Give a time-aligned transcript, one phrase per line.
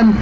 [0.00, 0.16] verhindern.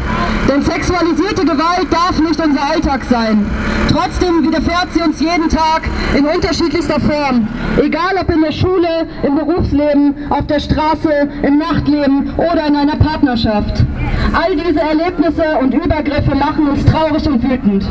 [0.48, 3.46] Denn sexualisierte Gewalt darf nicht unser Alltag sein.
[3.90, 5.82] Trotzdem widerfährt sie uns jeden Tag
[6.16, 7.48] in unterschiedlichster Form.
[7.82, 12.96] Egal ob in der Schule, im Berufsleben, auf der Straße, im Nachtleben oder in einer
[12.96, 13.84] Partnerschaft.
[14.32, 17.84] All diese Erlebnisse und Übergriffe machen uns traurig und wütend.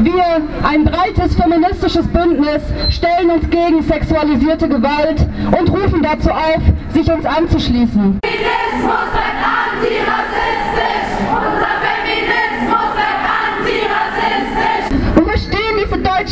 [0.00, 5.26] Wir, ein breites feministisches Bündnis, stellen uns gegen sexualisierte Gewalt
[5.58, 6.62] und rufen dazu auf,
[6.92, 8.18] sich uns anzuschließen.
[8.82, 9.36] Feminismus wird
[9.82, 10.51] antirassistisch!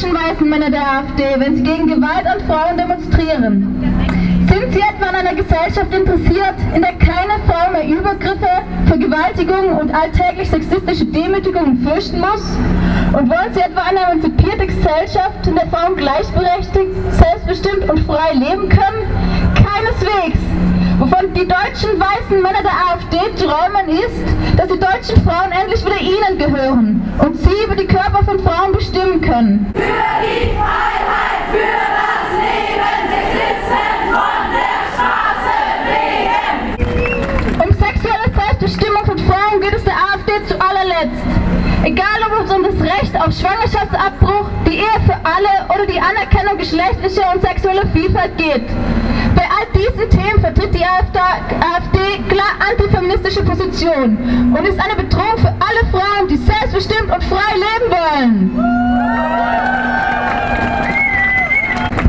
[0.00, 3.84] Deutschen weißen Männer der AfD, wenn sie gegen Gewalt an Frauen demonstrieren?
[4.48, 8.48] Sind sie etwa an einer Gesellschaft interessiert, in der keine Frau mehr Übergriffe,
[8.86, 12.42] Vergewaltigungen und alltäglich sexistische Demütigungen fürchten muss?
[13.12, 18.68] Und wollen sie etwa eine emanzipierte Gesellschaft, in der Frauen gleichberechtigt, selbstbestimmt und frei leben
[18.70, 19.04] können?
[19.54, 20.49] Keineswegs!
[21.10, 26.00] Wovon die deutschen weißen Männer der AfD träumen ist, dass die deutschen Frauen endlich wieder
[26.00, 29.72] ihnen gehören und sie über die Körper von Frauen bestimmen können.
[29.74, 31.58] Für die Freiheit, für
[31.98, 35.56] das Leben, Sexisten von der Straße
[35.90, 37.60] wehen!
[37.60, 41.24] Um sexuelle Selbstbestimmung von Frauen geht es der AfD zu allerletzt.
[41.82, 46.58] Egal ob es um das Recht auf Schwangerschaftsabbruch, die Ehe für alle oder die Anerkennung
[46.58, 48.68] geschlechtlicher und sexueller Vielfalt geht.
[49.34, 50.10] Bei all diesen
[52.30, 57.90] klar antifeministische Position und ist eine Bedrohung für alle Frauen, die selbstbestimmt und frei leben
[57.90, 58.56] wollen.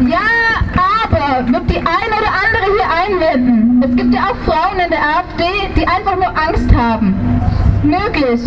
[0.09, 0.29] Ja,
[0.75, 3.83] aber wird die eine oder andere hier einwenden.
[3.83, 5.43] Es gibt ja auch Frauen in der AfD,
[5.75, 7.15] die einfach nur Angst haben.
[7.83, 8.41] Möglich.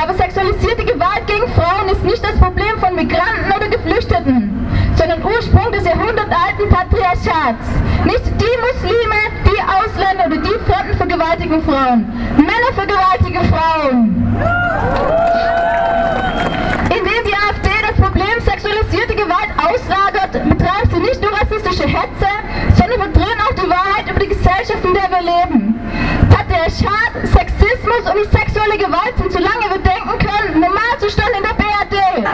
[0.00, 5.72] Aber sexualisierte Gewalt gegen Frauen ist nicht das Problem von Migranten oder Geflüchteten, sondern Ursprung
[5.72, 7.66] des jahrhundertalten Patriarchats.
[8.04, 10.77] Nicht die Muslime, die Ausländer oder die Fremden
[11.28, 12.06] vergewaltigen Frauen.
[12.36, 14.36] Männer vergewaltigen Frauen.
[16.88, 22.28] Indem die AfD das Problem sexualisierte Gewalt auslagert, betreibt sie nicht nur rassistische Hetze,
[22.76, 25.78] sondern verdreht auch die Wahrheit über die Gesellschaft, in der wir leben.
[26.30, 32.26] Patriarchat, Sexismus und die sexuelle Gewalt sind, solange wir denken können, Normalzustand in der BRD.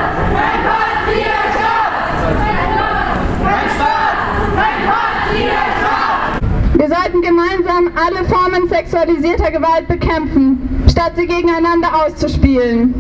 [7.95, 12.95] Alle Formen sexualisierter Gewalt bekämpfen, statt sie gegeneinander auszuspielen.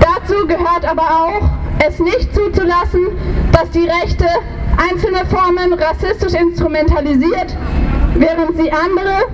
[0.00, 1.50] Dazu gehört aber auch,
[1.86, 3.06] es nicht zuzulassen,
[3.52, 4.26] dass die Rechte
[4.90, 7.56] einzelne Formen rassistisch instrumentalisiert,
[8.14, 9.26] während sie andere,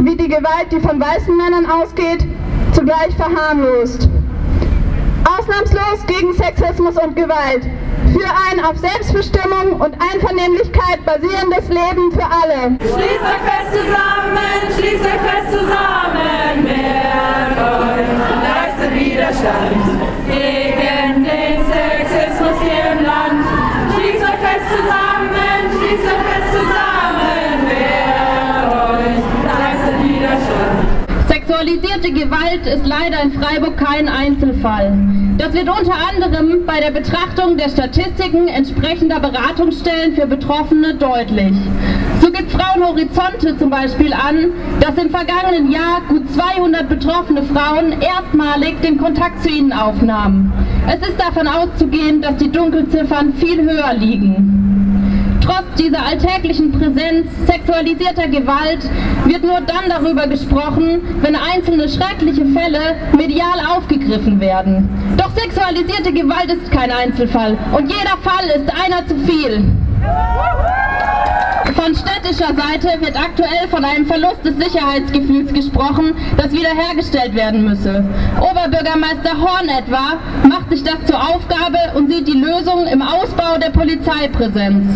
[0.00, 2.24] wie die Gewalt, die von weißen Männern ausgeht,
[2.72, 4.08] zugleich verharmlost.
[5.24, 7.62] Ausnahmslos gegen Sexismus und Gewalt.
[8.12, 12.76] Für ein auf Selbstbestimmung und Einvernehmlichkeit basierendes Leben für alle.
[12.80, 14.38] Schließt euch fest zusammen,
[14.76, 19.84] schließt euch fest zusammen, wehrt und leistet Widerstand
[20.26, 23.44] gegen den Sexismus hier im Land.
[23.94, 25.07] Schließt euch fest zusammen,
[31.58, 34.96] Sexualisierte Gewalt ist leider in Freiburg kein Einzelfall.
[35.38, 41.52] Das wird unter anderem bei der Betrachtung der Statistiken entsprechender Beratungsstellen für Betroffene deutlich.
[42.20, 48.80] So gibt Frauenhorizonte zum Beispiel an, dass im vergangenen Jahr gut 200 betroffene Frauen erstmalig
[48.82, 50.52] den Kontakt zu ihnen aufnahmen.
[50.86, 54.57] Es ist davon auszugehen, dass die Dunkelziffern viel höher liegen.
[55.48, 58.80] Trotz dieser alltäglichen Präsenz sexualisierter Gewalt
[59.24, 64.90] wird nur dann darüber gesprochen, wenn einzelne schreckliche Fälle medial aufgegriffen werden.
[65.16, 69.64] Doch sexualisierte Gewalt ist kein Einzelfall und jeder Fall ist einer zu viel.
[71.74, 78.04] Von städtischer Seite wird aktuell von einem Verlust des Sicherheitsgefühls gesprochen, das wiederhergestellt werden müsse.
[78.40, 80.18] Oberbürgermeister Horn etwa
[80.48, 84.86] macht sich das zur Aufgabe und sieht die Lösung im Ausbau der Polizeipräsenz.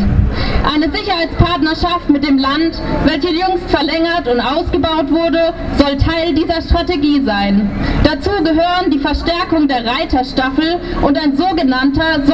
[0.74, 7.22] Eine Sicherheitspartnerschaft mit dem Land, welche jüngst verlängert und ausgebaut wurde, soll Teil dieser Strategie
[7.24, 7.70] sein.
[8.04, 12.24] Dazu gehören die Verstärkung der Reiterstaffel und ein sogenannter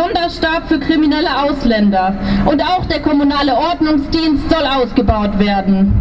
[0.59, 2.15] Sonderstab für kriminelle Ausländer.
[2.47, 5.93] Und auch der kommunale Ordnungsdienst soll ausgebaut werden.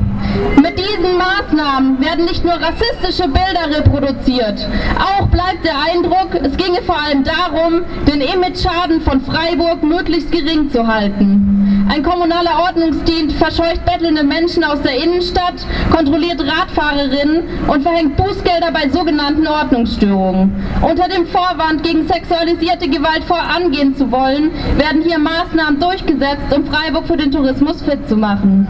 [0.62, 4.68] Mit diesen Maßnahmen werden nicht nur rassistische Bilder reproduziert,
[4.98, 10.72] auch bleibt der Eindruck, es ginge vor allem darum, den Image-Schaden von Freiburg möglichst gering
[10.72, 11.57] zu halten.
[11.90, 18.90] Ein kommunaler Ordnungsdienst verscheucht bettelnde Menschen aus der Innenstadt, kontrolliert Radfahrerinnen und verhängt Bußgelder bei
[18.90, 20.52] sogenannten Ordnungsstörungen.
[20.82, 27.08] Unter dem Vorwand, gegen sexualisierte Gewalt vorangehen zu wollen, werden hier Maßnahmen durchgesetzt, um Freiburg
[27.08, 28.68] für den Tourismus fit zu machen.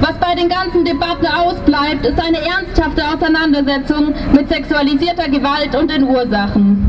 [0.00, 6.04] Was bei den ganzen Debatten ausbleibt, ist eine ernsthafte Auseinandersetzung mit sexualisierter Gewalt und den
[6.04, 6.83] Ursachen.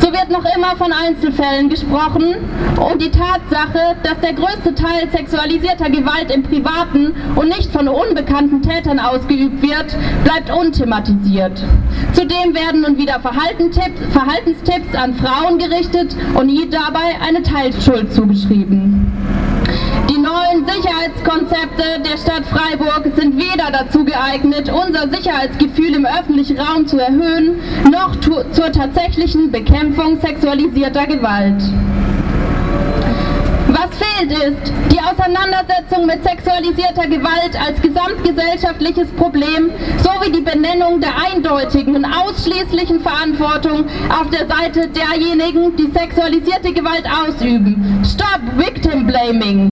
[0.00, 2.36] So wird noch immer von Einzelfällen gesprochen
[2.76, 8.62] und die Tatsache, dass der größte Teil sexualisierter Gewalt im Privaten und nicht von unbekannten
[8.62, 11.62] Tätern ausgeübt wird, bleibt unthematisiert.
[12.12, 19.05] Zudem werden nun wieder Verhaltenstipps an Frauen gerichtet und ihnen dabei eine Teilschuld zugeschrieben.
[21.26, 27.58] Sicherheitskonzepte der Stadt Freiburg sind weder dazu geeignet, unser Sicherheitsgefühl im öffentlichen Raum zu erhöhen,
[27.90, 31.60] noch zur tatsächlichen Bekämpfung sexualisierter Gewalt.
[33.68, 41.14] Was fehlt ist die Auseinandersetzung mit sexualisierter Gewalt als gesamtgesellschaftliches Problem sowie die Benennung der
[41.16, 48.02] eindeutigen und ausschließlichen Verantwortung auf der Seite derjenigen, die sexualisierte Gewalt ausüben.
[48.04, 49.70] Stop Victim Blaming!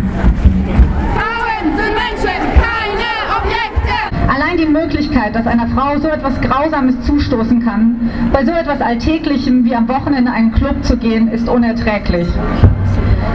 [4.94, 9.88] Möglichkeit, dass einer Frau so etwas Grausames zustoßen kann, bei so etwas Alltäglichem wie am
[9.88, 12.28] Wochenende in einen Club zu gehen, ist unerträglich.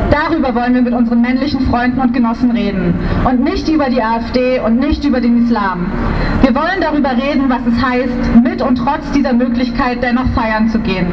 [0.09, 2.93] Darüber wollen wir mit unseren männlichen Freunden und Genossen reden
[3.25, 5.87] und nicht über die AfD und nicht über den Islam.
[6.41, 10.79] Wir wollen darüber reden, was es heißt, mit und trotz dieser Möglichkeit dennoch feiern zu
[10.79, 11.07] gehen.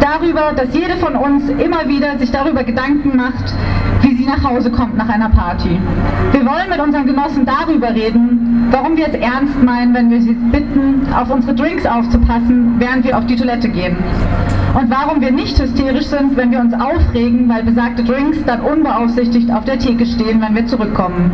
[0.00, 3.54] Darüber, dass jede von uns immer wieder sich darüber Gedanken macht,
[4.02, 5.78] wie sie nach Hause kommt nach einer Party.
[6.32, 10.32] Wir wollen mit unseren Genossen darüber reden, warum wir es ernst meinen, wenn wir sie
[10.32, 13.96] bitten, auf unsere Drinks aufzupassen, während wir auf die Toilette gehen
[14.74, 19.50] und warum wir nicht hysterisch sind, wenn wir uns aufregen, weil besagte Drinks dann unbeaufsichtigt
[19.50, 21.32] auf der Theke stehen, wenn wir zurückkommen.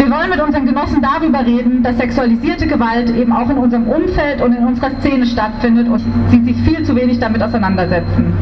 [0.00, 4.40] Wir wollen mit unseren Genossen darüber reden, dass sexualisierte Gewalt eben auch in unserem Umfeld
[4.40, 6.00] und in unserer Szene stattfindet und
[6.30, 8.32] sie sich viel zu wenig damit auseinandersetzen.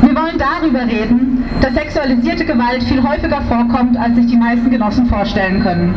[0.00, 5.04] Wir wollen darüber reden, dass sexualisierte Gewalt viel häufiger vorkommt, als sich die meisten Genossen
[5.04, 5.94] vorstellen können.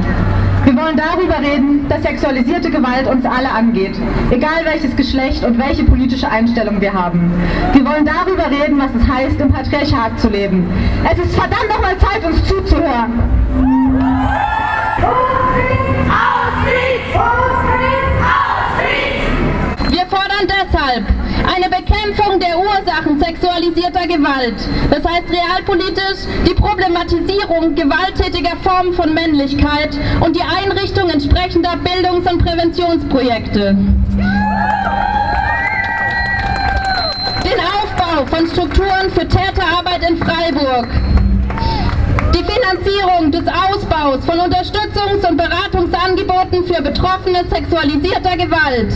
[0.64, 3.96] Wir wollen darüber reden, dass sexualisierte Gewalt uns alle angeht,
[4.32, 7.34] egal welches Geschlecht und welche politische Einstellung wir haben.
[7.74, 10.66] Wir wollen darüber reden, was es heißt, im Patriarchat zu leben.
[11.12, 13.20] Es ist verdammt nochmal Zeit, uns zuzuhören.
[22.04, 24.56] Bekämpfung der Ursachen sexualisierter Gewalt,
[24.90, 32.44] das heißt realpolitisch die Problematisierung gewalttätiger Formen von Männlichkeit und die Einrichtung entsprechender Bildungs- und
[32.44, 33.78] Präventionsprojekte.
[37.46, 40.88] Den Aufbau von Strukturen für Täterarbeit in Freiburg.
[42.36, 48.94] Die Finanzierung des Ausbaus von Unterstützungs- und Beratungsangeboten für Betroffene sexualisierter Gewalt.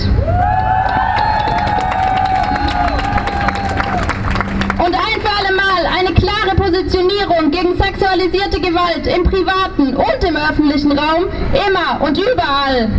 [6.47, 11.25] Klare Positionierung gegen sexualisierte Gewalt im privaten und im öffentlichen Raum,
[11.67, 12.89] immer und überall.